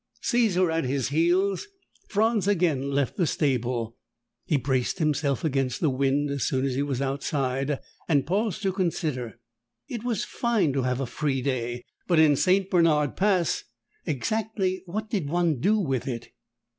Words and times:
Caesar 0.23 0.71
at 0.71 0.83
his 0.83 1.09
heels, 1.09 1.67
Franz 2.09 2.47
again 2.47 2.89
left 2.89 3.17
the 3.17 3.27
stable. 3.27 3.97
He 4.47 4.57
braced 4.57 4.97
himself 4.97 5.43
against 5.43 5.79
the 5.79 5.91
wind 5.91 6.31
as 6.31 6.41
soon 6.41 6.65
as 6.65 6.73
he 6.73 6.81
was 6.81 7.03
outside 7.03 7.77
and 8.09 8.25
paused 8.25 8.63
to 8.63 8.73
consider. 8.73 9.37
It 9.87 10.03
was 10.03 10.25
fine 10.25 10.73
to 10.73 10.81
have 10.81 11.01
a 11.01 11.05
free 11.05 11.43
day, 11.43 11.85
but 12.07 12.17
in 12.17 12.35
St. 12.35 12.67
Bernard 12.67 13.15
Pass, 13.15 13.63
exactly 14.03 14.81
what 14.87 15.07
did 15.07 15.29
one 15.29 15.59
do 15.59 15.77
with 15.77 16.07
it? 16.07 16.29